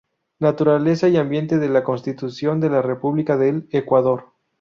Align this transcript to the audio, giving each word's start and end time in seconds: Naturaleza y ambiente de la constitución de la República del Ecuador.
Naturaleza 0.39 1.09
y 1.09 1.17
ambiente 1.17 1.59
de 1.59 1.69
la 1.69 1.83
constitución 1.83 2.59
de 2.59 2.71
la 2.71 2.81
República 2.81 3.37
del 3.37 3.67
Ecuador. 3.71 4.33